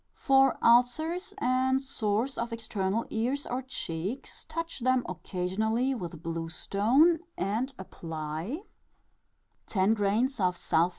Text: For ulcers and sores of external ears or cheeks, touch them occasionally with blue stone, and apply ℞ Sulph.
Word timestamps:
For 0.15 0.57
ulcers 0.65 1.35
and 1.37 1.79
sores 1.79 2.35
of 2.35 2.51
external 2.51 3.05
ears 3.11 3.45
or 3.45 3.61
cheeks, 3.61 4.47
touch 4.49 4.79
them 4.79 5.05
occasionally 5.07 5.93
with 5.93 6.23
blue 6.23 6.49
stone, 6.49 7.19
and 7.37 7.71
apply 7.77 8.63
℞ 9.67 10.31
Sulph. 10.31 10.89